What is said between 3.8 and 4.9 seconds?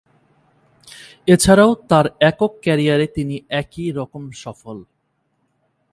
রকম সফল।